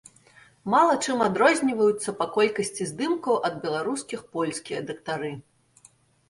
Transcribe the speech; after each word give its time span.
Мала 0.73 0.93
чым 1.05 1.19
адрозніваюцца 1.25 2.13
па 2.21 2.25
колькасці 2.37 2.87
здымкаў 2.93 3.35
ад 3.51 3.61
беларускіх 3.67 4.25
польскія 4.39 4.79
дактары. 4.89 5.31